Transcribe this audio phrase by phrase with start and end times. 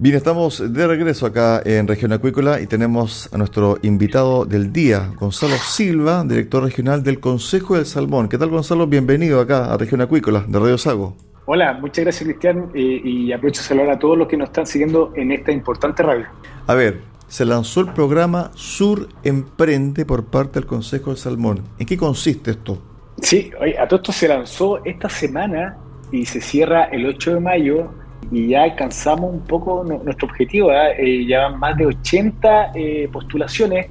[0.00, 5.10] Bien, estamos de regreso acá en Región Acuícola y tenemos a nuestro invitado del día,
[5.18, 8.28] Gonzalo Silva, director regional del Consejo del Salmón.
[8.28, 8.86] ¿Qué tal, Gonzalo?
[8.86, 11.16] Bienvenido acá a Región Acuícola de Radio Sago.
[11.46, 15.12] Hola, muchas gracias, Cristian, y aprovecho a saludar a todos los que nos están siguiendo
[15.16, 16.26] en esta importante radio.
[16.68, 21.64] A ver, se lanzó el programa Sur Emprende por parte del Consejo del Salmón.
[21.76, 22.80] ¿En qué consiste esto?
[23.20, 25.76] Sí, a todo esto se lanzó esta semana
[26.12, 27.90] y se cierra el 8 de mayo
[28.30, 30.70] y ya alcanzamos un poco nuestro objetivo.
[30.72, 33.86] Eh, ya van más de 80 eh, postulaciones,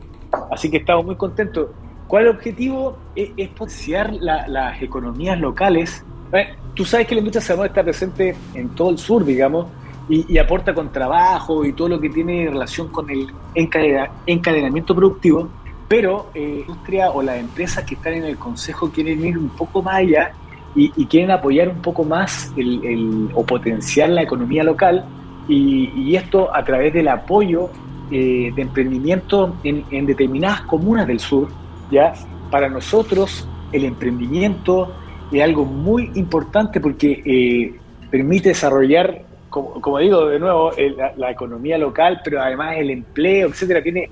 [0.51, 1.69] así que estamos muy contentos.
[2.07, 2.97] ¿Cuál es el objetivo?
[3.15, 6.05] Es, potenciar las economías locales.
[6.31, 9.67] Eh, tú sabes que la industria salmón está presente en todo el sur, digamos,
[10.09, 15.49] y, aporta con trabajo y todo lo que tiene relación con el encadenamiento productivo,
[15.89, 19.81] pero la industria o las empresas que están en el consejo quieren ir un poco
[19.81, 20.31] más allá
[20.77, 25.03] y, quieren apoyar un poco más el, o potenciar la economía local
[25.47, 27.69] y, esto a través del apoyo
[28.11, 31.49] eh, de emprendimiento en, determinadas comunas del sur.
[31.89, 32.13] ¿ya?
[32.51, 34.93] Para nosotros el emprendimiento
[35.31, 37.79] es algo muy importante porque eh,
[38.11, 40.71] permite desarrollar, como, digo de nuevo,
[41.17, 44.07] la, economía local, pero además el empleo, etcétera, tiene,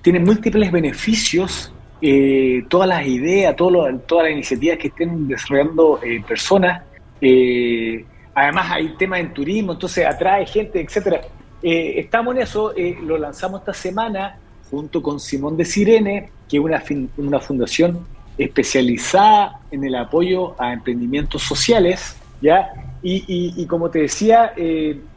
[0.00, 1.72] tiene múltiples beneficios
[2.04, 6.82] eh, todas las ideas, todas las iniciativas que estén desarrollando eh, personas.
[7.20, 8.04] Eh,
[8.34, 11.20] además hay temas en turismo, entonces atrae gente, etcétera.
[11.62, 12.72] estamos en eso,
[13.04, 14.36] lo lanzamos esta semana
[14.68, 16.62] junto con Simón de Sirene, que es
[17.16, 18.04] una, fundación
[18.36, 22.68] especializada en el apoyo a emprendimientos sociales, ¿ya?
[23.04, 24.52] Y, como te decía,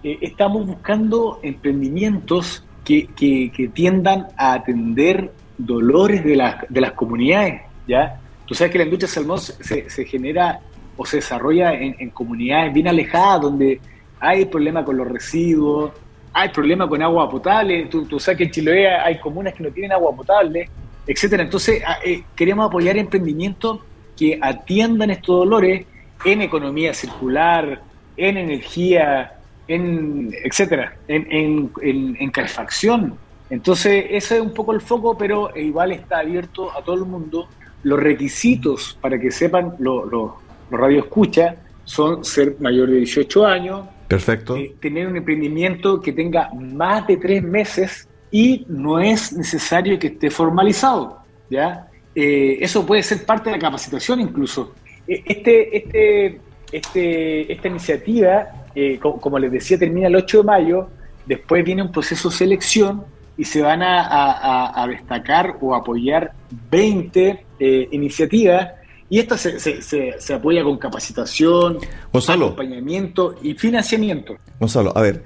[0.04, 8.20] estamos buscando emprendimientos que, que tiendan a atender dolores de, de las comunidades, ¿ya?
[8.46, 10.60] Tú sabes que la industria salmón se, se genera
[10.98, 13.80] o se desarrolla en, comunidades bien alejadas, donde
[14.20, 15.92] hay problemas con los residuos,
[16.32, 19.72] hay problemas con agua potable, tú, tú, sabes que en Chiloé hay comunas que no
[19.72, 20.70] tienen agua potable,
[21.06, 21.44] etcétera.
[21.44, 23.80] Entonces, eh, queremos apoyar emprendimientos
[24.18, 25.86] que atiendan estos dolores
[26.24, 27.82] en economía circular,
[28.16, 29.34] en energía,
[29.68, 33.18] en etcétera, en, en, en calefacción,
[33.50, 37.48] entonces, ese es un poco el foco, pero igual está abierto a todo el mundo.
[37.84, 40.38] Los requisitos para que sepan los lo,
[40.72, 44.56] radio escucha son ser mayor de 18 años, Perfecto.
[44.56, 50.08] Eh, tener un emprendimiento que tenga más de tres meses y no es necesario que
[50.08, 51.20] esté formalizado.
[51.50, 51.88] ¿ya?
[52.14, 54.74] Eh, eso puede ser parte de la capacitación incluso.
[55.08, 56.40] Eh, este, este,
[56.72, 58.48] este, esta iniciativa,
[59.02, 60.90] como, como les decía, termina el 8 de mayo,
[61.26, 63.06] después viene un proceso de selección
[63.38, 66.34] y se van a, destacar o apoyar
[66.72, 68.72] 20 eh, iniciativas
[69.10, 71.78] y esta se, se, apoya con capacitación,
[72.12, 74.36] acompañamiento y financiamiento.
[74.60, 75.24] Gonzalo, a ver,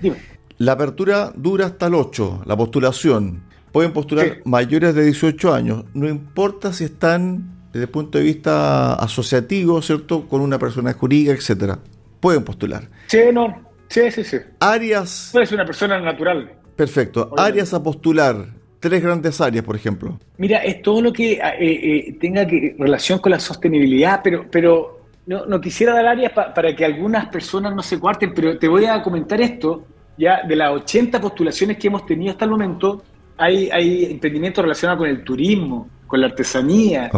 [0.57, 3.44] la apertura dura hasta el 8, la postulación.
[3.72, 8.95] Pueden postular mayores de 18 años, no importa si están desde el punto de vista
[8.95, 10.28] asociativo, ¿cierto?
[10.28, 11.80] Con una persona jurídica, etcétera.
[12.19, 12.89] Pueden postular.
[13.07, 13.69] Sí, no.
[13.88, 14.38] Sí, sí, sí.
[14.60, 15.31] Áreas.
[15.31, 16.51] Ser una persona natural.
[16.80, 17.34] Perfecto.
[17.36, 18.48] Áreas a postular.
[18.80, 20.18] Tres grandes áreas, por ejemplo.
[20.38, 25.02] Mira, es todo lo que eh, eh, tenga que, relación con la sostenibilidad, pero, pero
[25.26, 28.86] no, no quisiera dar áreas para que algunas personas no se cuarten, pero te voy
[28.86, 29.84] a comentar esto.
[30.18, 33.04] Ya de las 80 postulaciones que hemos tenido hasta el momento,
[33.36, 37.12] hay, hay emprendimientos relacionados con el turismo, con la artesanía,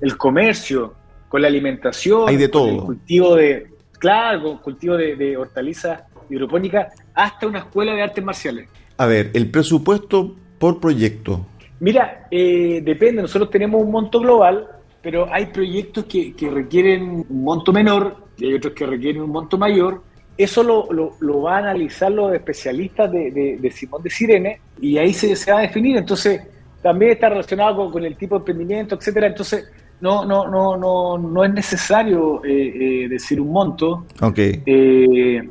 [0.00, 0.94] el comercio,
[1.28, 2.68] con la alimentación, Hay de todo.
[2.68, 3.66] el cultivo de,
[3.98, 8.68] claro, cultivo de, hortalizas hidropónicas, hasta una escuela de artes marciales.
[8.98, 11.46] A ver, el presupuesto por proyecto.
[11.80, 14.66] Mira, eh, depende, nosotros tenemos un monto global,
[15.00, 19.56] pero hay proyectos que, requieren un monto menor y hay otros que requieren un monto
[19.56, 20.02] mayor.
[20.36, 20.88] Eso lo,
[21.20, 25.58] lo, va a analizar los especialistas de, Simón de Sirene y ahí se, se, va
[25.58, 25.96] a definir.
[25.96, 26.42] Entonces,
[26.82, 29.28] también está relacionado con, el tipo de emprendimiento, etcétera.
[29.28, 34.06] Entonces, no, no, no, no, no es necesario eh, eh, decir un monto.
[34.20, 34.62] Okay.
[34.66, 35.48] Eh,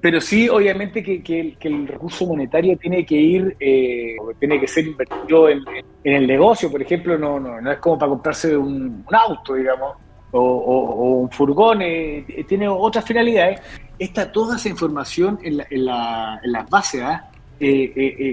[0.00, 5.48] pero sí, obviamente, que, el, recurso monetario tiene que ir, eh, tiene que ser invertido
[5.48, 5.62] en,
[6.02, 9.96] el negocio, por ejemplo, no, no, no es como para comprarse un, auto, digamos,
[10.32, 13.60] o, un furgón, eh, tiene otras finalidades.
[13.98, 17.30] Está toda esa información en, las bases, ¿ah?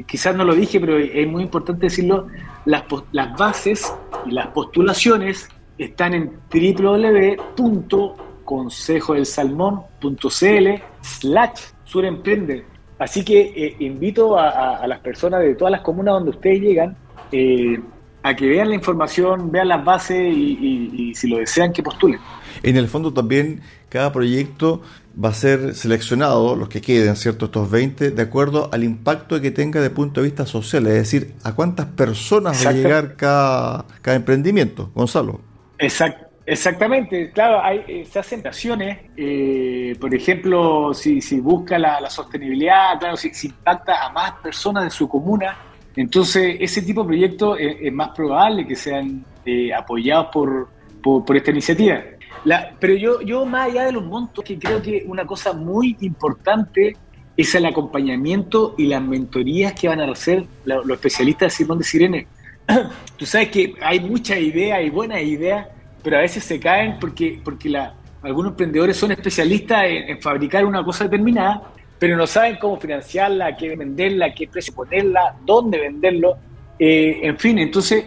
[0.08, 2.28] quizás no lo dije, pero es muy importante decirlo,
[2.66, 2.86] las,
[3.38, 3.94] bases
[4.26, 5.48] y las postulaciones
[5.78, 10.68] están en www consejodelsalmón.cl
[11.02, 12.66] slash suremprende.
[12.98, 16.98] Así que eh, invito a, las personas de todas las comunas donde ustedes llegan
[17.32, 17.80] eh,
[18.24, 22.20] a que vean la información, vean las bases y, si lo desean que postulen.
[22.62, 24.82] En el fondo también cada proyecto
[25.24, 27.46] va a ser seleccionado, los que queden, ¿cierto?
[27.46, 31.34] Estos 20, de acuerdo al impacto que tenga de punto de vista social, es decir,
[31.44, 34.92] a cuántas personas va a llegar cada, cada emprendimiento.
[34.94, 35.40] Gonzalo.
[35.78, 36.29] Exacto.
[36.52, 43.16] Exactamente, claro, hay, se hacen acciones, eh, por ejemplo, si, si busca la, sostenibilidad, claro,
[43.18, 45.56] si, impacta a más personas de su comuna,
[45.96, 50.70] entonces ese tipo de proyectos es, más probable que sean eh, apoyados por,
[51.04, 52.02] por, esta iniciativa.
[52.46, 55.98] La, pero yo, yo, más allá de los montos, que creo que una cosa muy
[56.02, 56.98] importante
[57.38, 61.84] es el acompañamiento y las mentorías que van a hacer los especialistas de Simón de
[61.84, 62.28] Sirene.
[63.18, 65.68] Tú sabes que hay muchas ideas y buenas ideas
[66.04, 70.84] pero a veces se caen porque, porque la, algunos emprendedores son especialistas en, fabricar una
[70.84, 71.62] cosa determinada,
[71.98, 76.38] pero no saben cómo financiarla, qué venderla, qué precio ponerla, dónde venderlo.
[76.78, 78.06] Eh, en fin, entonces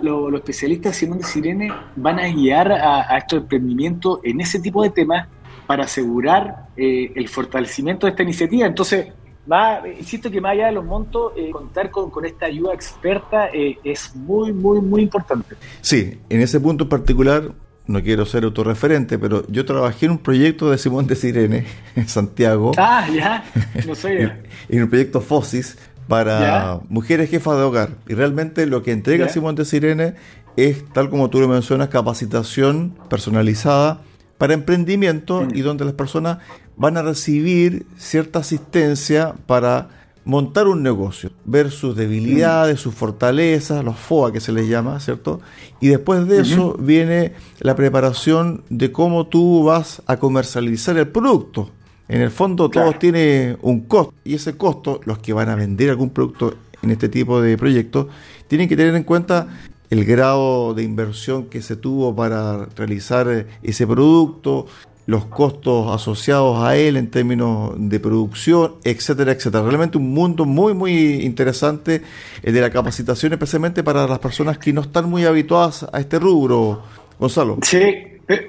[0.00, 4.90] los especialistas Simón de Sirene van a guiar a, estos emprendimientos en ese tipo de
[4.90, 5.26] temas
[5.66, 8.66] para asegurar eh, el fortalecimiento de esta iniciativa.
[8.66, 9.08] Entonces,
[9.50, 13.78] va, insisto que más allá de los montos, eh, contar con, esta ayuda experta eh,
[13.84, 15.56] es muy, muy, muy importante.
[15.80, 17.52] Sí, en ese punto en particular,
[17.86, 21.64] no quiero ser autorreferente, pero yo trabajé en un proyecto de Simón de Sirene
[21.96, 22.72] en Santiago.
[22.76, 23.44] Ah, ya,
[23.86, 24.32] no sé.
[24.68, 27.90] en, un proyecto FOSIS para mujeres jefas de hogar.
[28.08, 30.14] Y realmente lo que entrega Simón de Sirene
[30.56, 34.02] es, tal como tú lo mencionas, capacitación personalizada
[34.38, 35.54] para emprendimiento mm.
[35.54, 36.38] y donde las personas
[36.78, 39.88] van a recibir cierta asistencia para
[40.24, 45.40] montar un negocio, ver sus debilidades, sus fortalezas, los FOA que se les llama, ¿cierto?
[45.80, 51.70] Y después de eso viene la preparación de cómo tú vas a comercializar el producto.
[52.08, 55.90] En el fondo todo tiene un costo y ese costo, los que van a vender
[55.90, 58.06] algún producto en este tipo de proyectos,
[58.46, 59.48] tienen que tener en cuenta
[59.90, 64.66] el grado de inversión que se tuvo para realizar ese producto,
[65.08, 69.64] los costos asociados a él en términos de producción, etcétera, etcétera.
[69.64, 72.02] Realmente un mundo muy, muy interesante
[72.42, 76.18] el de la capacitación, especialmente para las personas que no están muy habituadas a este
[76.18, 76.82] rubro,
[77.18, 77.56] Gonzalo.
[77.62, 77.80] Sí,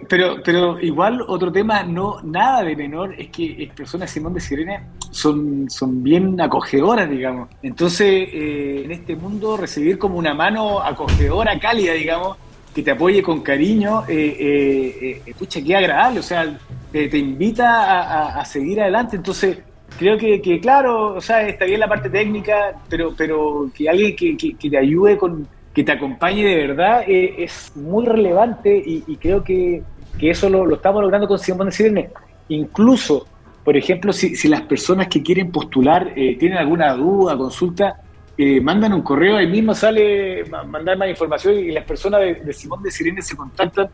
[0.10, 4.82] pero, pero igual otro tema, no nada de menor, es que personas Simón de Sirene
[5.12, 7.48] son, son bien acogedoras, digamos.
[7.64, 12.36] Entonces, eh, en este mundo, recibir como una mano acogedora, cálida, digamos,
[12.74, 16.58] que te apoye con cariño, eh, eh, eh escucha, qué agradable, o sea,
[16.92, 19.16] te, invita a, seguir adelante.
[19.16, 19.60] Entonces,
[19.98, 24.38] creo que, claro, o sea, está bien la parte técnica, pero, pero que alguien que,
[24.38, 29.44] que, te ayude con, que te acompañe de verdad eh, es muy relevante y, creo
[29.44, 29.82] que,
[30.22, 32.10] eso lo, estamos logrando con Simón de
[32.50, 33.26] Incluso,
[33.64, 38.02] por ejemplo, si, si las personas que quieren postular tienen alguna duda, consulta,
[38.42, 42.82] eh, mandan un correo, ahí mismo sale mandar más información y las personas de, Simón
[42.82, 43.90] de Sirene se contactan,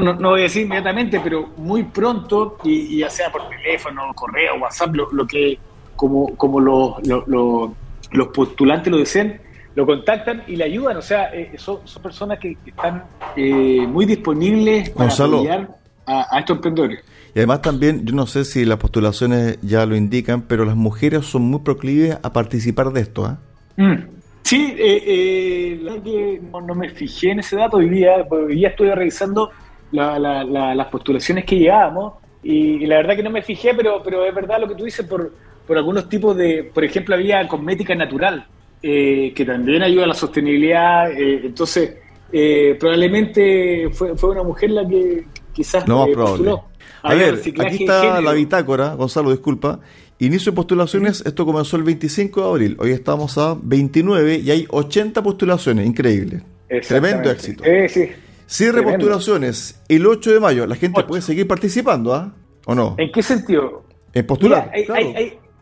[0.00, 4.94] no, voy a decir inmediatamente, pero muy pronto, y, ya sea por teléfono, correo, WhatsApp,
[4.94, 5.58] lo, que
[5.94, 9.38] como, como los postulantes lo deseen,
[9.74, 13.04] lo contactan y le ayudan, o sea, eh, son, personas que, están
[13.36, 15.68] eh, muy disponibles para apoyar
[16.06, 17.00] a, estos emprendedores.
[17.34, 21.26] Y además también, yo no sé si las postulaciones ya lo indican, pero las mujeres
[21.26, 23.38] son muy proclives a participar de esto, ¿ah?
[23.76, 23.94] Mm.
[24.42, 28.94] Sí, eh, eh, que no, me fijé en ese dato hoy día, hoy día estuve
[28.94, 29.50] revisando
[29.92, 34.60] las postulaciones que llevábamos y, la verdad que no me fijé, pero, pero es verdad
[34.60, 35.32] lo que tú dices por,
[35.66, 38.46] por algunos tipos de, por ejemplo, había cosmética natural.
[38.82, 41.10] eh, que también ayuda a la sostenibilidad.
[41.12, 41.98] Eh, entonces,
[42.32, 46.56] eh, probablemente fue, fue una mujer la que quizás no más probable.
[47.02, 49.80] A, ver, aquí está la bitácora, Gonzalo, disculpa.
[50.22, 54.66] Inicio de postulaciones, esto comenzó el 25 de abril, hoy estamos a 29 y hay
[54.70, 56.42] 80 postulaciones, increíble.
[56.86, 57.64] Tremendo éxito.
[57.88, 58.08] sí.
[58.46, 62.32] Cierre postulaciones el 8 de mayo, la gente puede seguir participando, ¿ah?
[62.66, 62.94] ¿O no?
[62.98, 63.82] ¿En qué sentido?
[64.14, 64.70] En postular.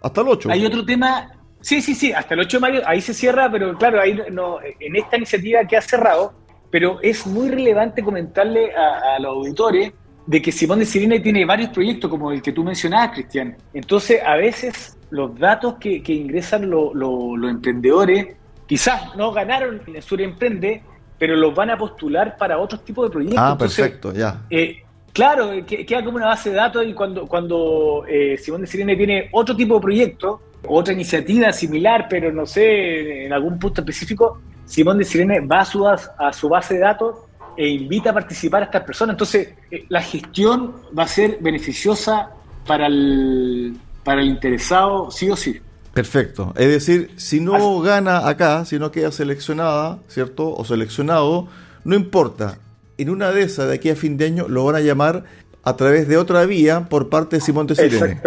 [0.02, 0.50] hasta el 8.
[0.50, 3.75] Hay otro tema, sí, sí, sí, hasta el 8 de mayo, ahí se cierra, pero
[3.79, 6.35] claro, ahí no, en esta iniciativa que ha cerrado,
[6.71, 9.95] pero es muy relevante comentarle a, los auditores
[10.27, 13.57] de que Simón de Sirene tiene varios proyectos, como el que tú mencionabas, Cristian.
[13.73, 18.37] Entonces, a veces los datos que, ingresan los emprendedores,
[18.67, 20.83] quizás no ganaron en Sur Emprende,
[21.19, 23.43] pero los van a postular para otros tipos de proyectos.
[23.43, 24.43] Ah, perfecto, ya.
[24.49, 28.97] Eh, claro, queda como una base de datos y cuando, cuando eh, Simón de Sirene
[28.97, 34.41] tiene otro tipo de proyecto, otra iniciativa similar, pero no sé, en algún punto específico,
[34.65, 37.17] Simón de Sirene va a su, a su base de datos
[37.57, 39.14] e invita a participar a estas personas.
[39.14, 42.30] Entonces, eh, la gestión va a ser beneficiosa
[42.66, 45.61] para el, para el interesado, sí o sí.
[45.92, 46.52] Perfecto.
[46.57, 50.54] Es decir, si no gana acá, si no queda seleccionada, ¿cierto?
[50.54, 51.49] O seleccionado,
[51.85, 52.59] no importa.
[52.97, 55.25] En una de esas, de aquí a fin de año, lo van a llamar
[55.62, 58.21] a través de otra vía por parte de Simón de Sirene.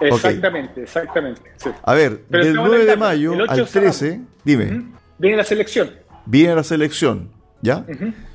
[0.00, 1.82] Exactamente, exactamente, exactamente.
[1.82, 4.84] A ver, del 9 de mayo al 13, dime.
[5.18, 5.90] Viene la selección.
[6.26, 7.30] Viene la selección,
[7.62, 7.84] ¿ya?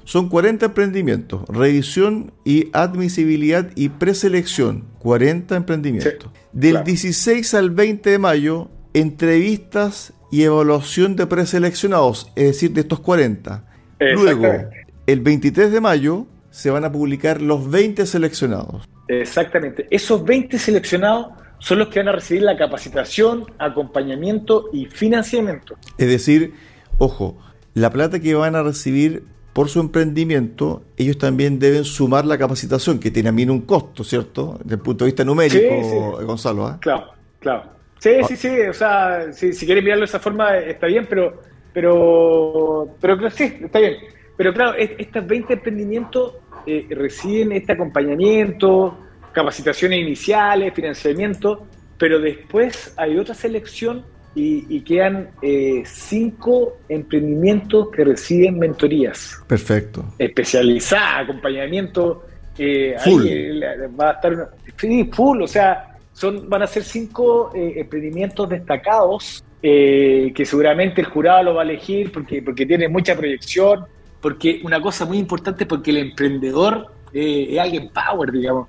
[0.04, 6.30] Son 40 emprendimientos, revisión y admisibilidad y preselección, 40 emprendimientos.
[6.52, 13.00] Del 16 al 20 de mayo, entrevistas y evaluación de preseleccionados, es decir, de estos
[13.00, 13.66] 40.
[14.00, 14.70] Luego,
[15.08, 18.88] el 23 de mayo, se van a publicar los 20 seleccionados.
[19.08, 19.88] Exactamente.
[19.90, 21.28] Esos 20 seleccionados
[21.58, 25.76] son los que van a recibir la capacitación, acompañamiento y financiamiento.
[25.98, 26.54] Es decir,
[26.98, 27.38] ojo,
[27.74, 33.00] la plata que van a recibir por su emprendimiento, ellos también deben sumar la capacitación,
[33.00, 34.58] que tiene a mí un costo, ¿cierto?
[34.64, 36.66] Desde el punto de vista numérico, Gonzalo.
[36.66, 36.78] ¿ah?
[36.82, 37.64] Claro, claro.
[38.00, 38.28] Sí, ah.
[38.28, 41.40] sí, sí, o sea, si, si quieren mirarlo de esa forma está bien, pero,
[41.72, 43.98] pero, pero sí, está bien.
[44.36, 46.34] Pero claro, estos 20 emprendimientos
[46.66, 48.98] eh, reciben este acompañamiento,
[49.32, 54.04] capacitaciones iniciales, financiamiento, pero después hay otra selección
[54.36, 59.44] y, quedan eh, cinco emprendimientos que reciben mentorías.
[59.48, 60.06] Perfecto.
[60.18, 62.24] Especializada, acompañamiento.
[62.58, 63.22] Eh, full.
[63.28, 63.60] Ahí
[64.00, 69.44] va a estar sí, full, o sea, son, van a ser cinco eh, emprendimientos destacados
[69.62, 73.86] que seguramente el jurado lo va a elegir porque, porque tiene mucha proyección,
[74.20, 78.68] porque una cosa muy importante porque el emprendedor es alguien power, digamos.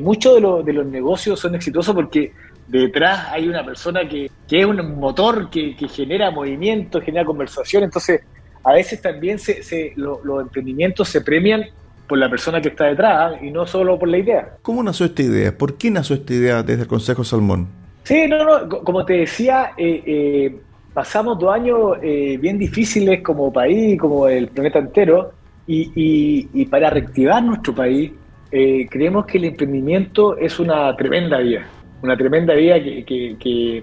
[0.00, 2.32] muchos de, de los negocios son exitosos porque
[2.66, 8.22] detrás hay una persona que, es un motor que, genera movimiento, genera conversación, entonces
[8.62, 11.64] a veces también se, los emprendimientos se premian
[12.08, 14.56] por la persona que está detrás y no solo por la idea.
[14.62, 15.56] ¿Cómo nació esta idea?
[15.56, 17.68] ¿Por qué nació esta idea desde el Consejo Salmón?
[18.04, 20.56] Sí, no, no, como te decía, eh, eh,
[20.92, 25.32] pasamos dos años eh, bien difíciles como país, como el planeta entero,
[25.66, 28.12] y, y para reactivar nuestro país,
[28.50, 31.66] creemos que el emprendimiento es una tremenda vía
[32.04, 33.82] una tremenda vida que,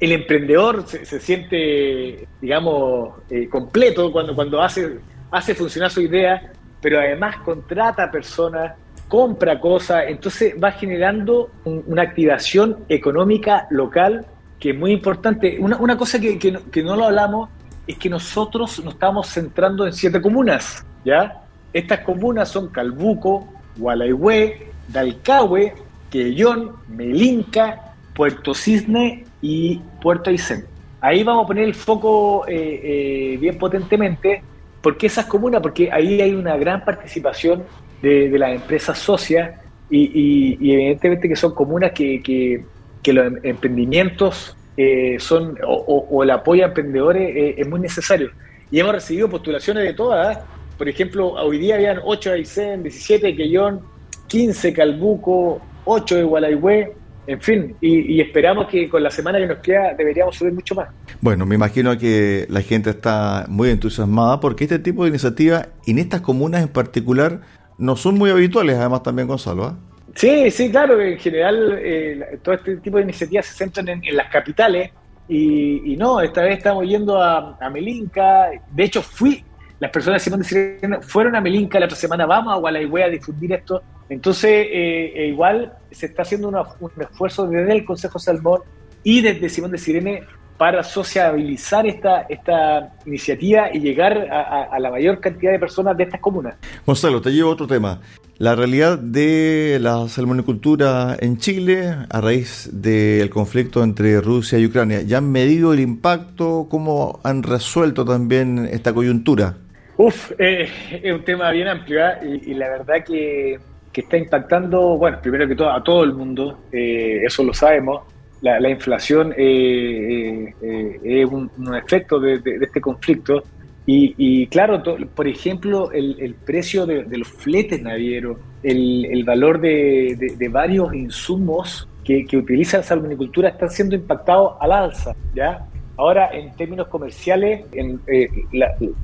[0.00, 4.98] el emprendedor se, siente, digamos, eh, completo cuando, cuando hace,
[5.30, 8.72] hace funcionar su idea, pero además contrata personas,
[9.06, 14.26] compra cosas, entonces va generando una activación económica local
[14.58, 15.56] que es muy importante.
[15.60, 17.48] Una, una cosa que, que, no, lo hablamos
[17.86, 21.42] es que nosotros nos estamos centrando en siete comunas, ¿ya?
[21.72, 23.46] Estas comunas son Calbuco,
[23.76, 25.74] Gualaihue, Dalcahue,
[26.10, 30.64] Quellón, Melinca, Puerto Cisne y Puerto Aysén.
[31.00, 34.42] Ahí vamos a poner el foco eh, eh, bien potentemente.
[34.80, 35.60] ¿Por qué esas comunas?
[35.60, 37.64] Porque ahí hay una gran participación
[38.02, 39.60] de, las empresas socias
[39.90, 42.64] y, evidentemente que son comunas que,
[43.04, 48.30] los em, emprendimientos eh, son o, el apoyo a emprendedores es muy necesario.
[48.70, 50.38] Y hemos recibido postulaciones de todas.
[50.76, 53.80] Por ejemplo, hoy día habían 8 Aysén, 17 Quellón,
[54.28, 56.92] 15 Calbuco, 8 de Gualaihue,
[57.26, 60.88] en fin, y, esperamos que con la semana que nos queda deberíamos subir mucho más.
[61.20, 65.98] Bueno, me imagino que la gente está muy entusiasmada porque este tipo de iniciativas, en
[65.98, 67.40] estas comunas en particular,
[67.78, 69.64] no son muy habituales, además también, Gonzalo.
[69.64, 69.76] ¿ah?
[70.14, 74.30] Sí, sí, claro, en general eh, todo este tipo de iniciativas se centran en, las
[74.30, 74.90] capitales
[75.28, 79.44] y, no, esta vez estamos yendo a, Melinca, de hecho fui,
[79.78, 83.52] las personas de Simón fueron a Melinca la otra semana, vamos a Gualaihue a difundir
[83.52, 88.60] esto entonces, eh, eh, igual se está haciendo un esfuerzo desde el Consejo Salmón
[89.02, 90.22] y desde Simón de Sirene
[90.56, 96.20] para sociabilizar esta, esta iniciativa y llegar a, la mayor cantidad de personas de estas
[96.20, 96.54] comunas.
[96.86, 98.00] Gonzalo, te llevo a otro tema.
[98.38, 105.02] La realidad de la salmonicultura en Chile a raíz del conflicto entre Rusia y Ucrania.
[105.02, 106.68] ¿Ya han medido el impacto?
[106.70, 109.56] ¿Cómo han resuelto también esta coyuntura?
[109.98, 110.68] Uf, eh,
[111.02, 112.40] es un tema bien amplio ¿eh?
[112.44, 113.58] y, la verdad que,
[113.94, 118.02] está impactando, bueno, primero que todo a todo el mundo, eh, eso lo sabemos,
[118.42, 123.42] la, inflación eh, eh, es un, efecto de, este conflicto.
[123.88, 124.82] Y, claro,
[125.14, 132.78] por ejemplo, el, precio de, los fletes navieros, el, valor de, varios insumos que, utiliza
[132.78, 135.14] la salmonicultura están siendo impactados al alza.
[135.34, 135.64] ¿ya?
[135.98, 138.00] Ahora, en términos comerciales, en,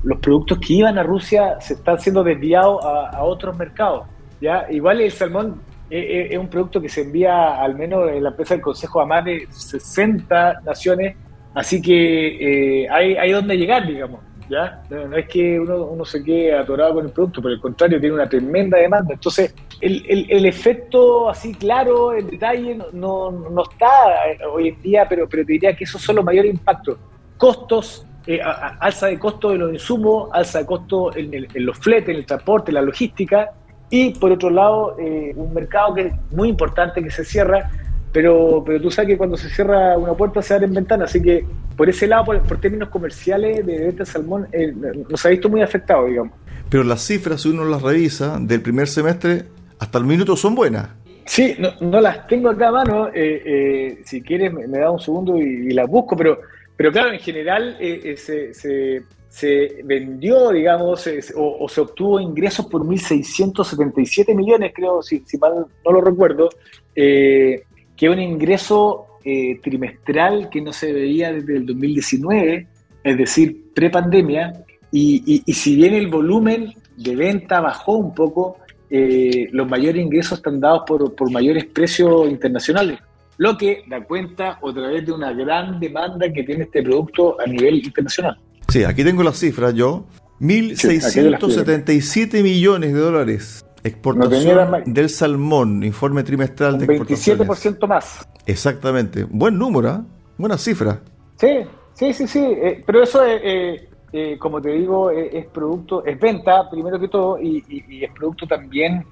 [0.03, 4.05] los productos que iban a Rusia se están siendo desviados a, otros mercados.
[4.39, 4.67] ¿ya?
[4.69, 8.61] Igual el salmón es un producto que se envía al menos en la empresa del
[8.61, 11.15] Consejo a más de 60 naciones,
[11.53, 14.19] así que eh, hay, hay donde llegar, digamos.
[14.49, 14.83] ¿Ya?
[14.89, 18.15] No, es que uno, uno, se quede atorado con el producto, por el contrario, tiene
[18.15, 19.13] una tremenda demanda.
[19.13, 25.05] Entonces, el, el, efecto así claro, en detalle, no, no, está eh, hoy en día,
[25.07, 26.97] pero, pero te diría que esos son los mayores impactos.
[27.37, 32.09] Costos, eh, alza de costo de los insumos, alza de costo en, en los fletes,
[32.09, 33.51] en el transporte, en la logística,
[33.93, 37.69] y por otro lado, eh, un mercado que es muy importante que se cierra,
[38.13, 41.45] pero, pero tú sabes que cuando se cierra una puerta se abren ventanas, así que
[41.75, 44.71] por ese lado, por, términos comerciales de venta de salmón, eh,
[45.09, 46.33] nos ha visto muy afectado, digamos.
[46.69, 49.43] Pero las cifras, si uno las revisa, del primer semestre
[49.79, 50.89] hasta el minuto son buenas.
[51.25, 53.09] Sí, no, las tengo acá a mano.
[53.13, 56.39] Eh, si quieres, me, da un segundo y, las busco, pero,
[56.77, 59.03] pero claro, en general se, se,
[59.33, 66.01] se vendió, digamos, o, se obtuvo ingresos por 1.677 millones, creo, si, mal no lo
[66.01, 66.49] recuerdo,
[66.95, 67.63] eh,
[67.95, 72.67] que es un ingreso eh, trimestral que no se veía desde el 2019,
[73.03, 74.53] es decir, prepandemia,
[74.91, 78.57] y, y, si bien el volumen de venta bajó un poco,
[78.89, 82.99] eh, los mayores ingresos están dados por, por mayores precios internacionales,
[83.37, 87.47] lo que da cuenta otra vez de una gran demanda que tiene este producto a
[87.47, 88.37] nivel internacional.
[88.67, 90.05] Sí, aquí tengo las cifras yo.
[90.39, 93.65] 1.677 millones de dólares.
[93.83, 97.39] Exportación del salmón, informe trimestral de exportación.
[97.39, 98.27] 27% más.
[98.45, 99.25] Exactamente.
[99.25, 99.99] Buen número, ¿eh?
[100.37, 101.01] buena cifra.
[101.35, 102.39] Sí, sí, sí, sí.
[102.39, 107.09] Eh, pero eso, es, eh, eh, como te digo, es producto, es venta primero que
[107.09, 107.63] todo y,
[108.01, 109.05] es producto también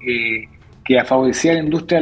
[0.84, 2.00] que ha favorecido a la industria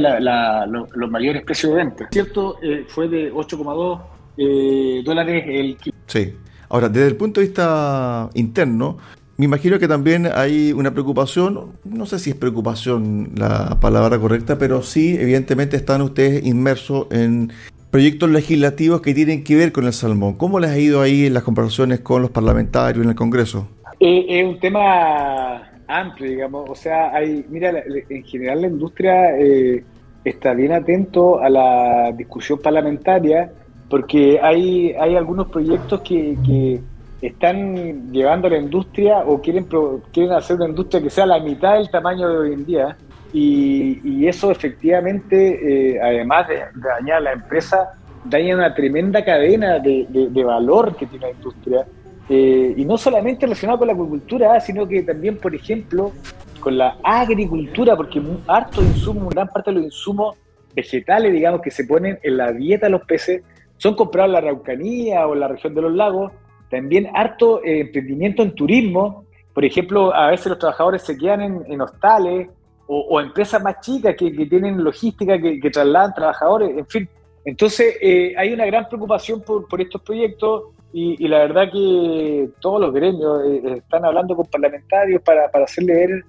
[0.69, 2.09] los, mayores precios de venta.
[2.11, 2.57] ¿Cierto?
[2.89, 5.97] fue de 8,2 dólares el kilo.
[6.07, 6.35] Sí.
[6.69, 8.97] Ahora, desde el punto de vista interno,
[9.41, 14.59] me imagino que también hay una preocupación, no sé si es preocupación la palabra correcta,
[14.59, 17.51] pero sí, evidentemente están ustedes inmersos en
[17.91, 20.35] proyectos legislativos que tienen que ver con el salmón.
[20.35, 23.67] ¿Cómo les ha ido ahí en las conversaciones con los parlamentarios en el Congreso?
[23.99, 26.69] Eh, es un tema amplio, digamos.
[26.69, 27.73] O sea, hay, mira,
[28.11, 29.83] en general la industria eh,
[30.23, 33.51] está bien atento a la discusión parlamentaria
[33.89, 36.81] porque hay, hay algunos proyectos que, que
[37.21, 39.67] están llevando la industria o quieren,
[40.13, 42.97] quieren hacer una industria que sea la mitad del tamaño de hoy en día.
[43.33, 47.93] Y, eso efectivamente, eh, además de dañar a la empresa,
[48.25, 51.87] daña una tremenda cadena de, de, valor que tiene la industria.
[52.29, 56.13] Eh, y no solamente relacionado con la agricultura, sino que también, por ejemplo,
[56.61, 60.37] con la agricultura, porque harto insumos, gran parte de los insumos
[60.75, 63.43] vegetales, digamos, que se ponen en la dieta de los peces,
[63.77, 66.33] son comprados en la Araucanía o en la región de los lagos.
[66.71, 69.25] También harto eh, emprendimiento en turismo.
[69.53, 72.49] Por ejemplo, a veces los trabajadores se quedan en, hostales
[72.87, 77.09] o, empresas más chicas que, tienen logística, que, trasladan trabajadores, en fin.
[77.45, 82.93] Entonces, eh, hay una gran preocupación por, estos proyectos y, la verdad que todos los
[82.93, 86.25] gremios eh, están hablando con parlamentarios para, hacerle ver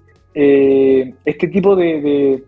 [1.24, 2.42] este tipo de,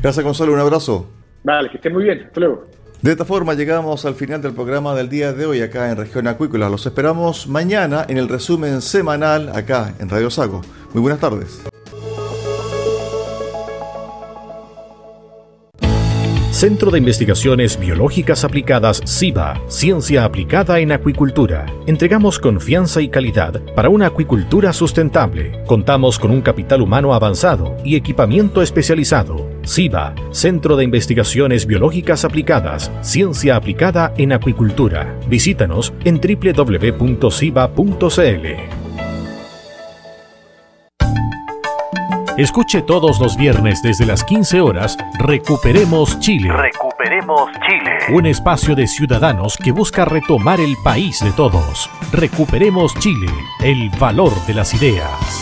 [0.02, 0.52] Gracias, Gonzalo.
[0.52, 1.06] Un abrazo.
[1.44, 2.24] Vale, que estén muy bien.
[2.26, 2.64] Hasta luego.
[3.02, 6.28] De esta forma llegamos al final del programa del día de hoy acá en Región
[6.28, 6.68] Acuícola.
[6.68, 10.60] Los esperamos mañana en el resumen semanal acá en Radio Sago.
[10.92, 11.64] Muy buenas tardes.
[16.52, 21.66] Centro de Investigaciones Biológicas Aplicadas CIBA, Ciencia Aplicada en Acuicultura.
[21.88, 25.64] Entregamos confianza y calidad para una acuicultura sustentable.
[25.66, 29.51] Contamos con un capital humano avanzado y equipamiento especializado.
[29.66, 35.18] CIBA, Centro de Investigaciones Biológicas Aplicadas, Ciencia Aplicada en Acuicultura.
[35.28, 37.22] Visítanos en www.ciba.cl.
[42.38, 46.50] Escuche todos los viernes desde las 15 horas Recuperemos Chile.
[46.50, 48.16] Recuperemos Chile.
[48.16, 51.90] Un espacio de ciudadanos que busca retomar el país de todos.
[52.10, 53.30] Recuperemos Chile,
[53.62, 55.41] el valor de las ideas.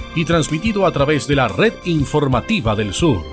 [0.15, 3.23] y transmitido a través de la red informativa del sur.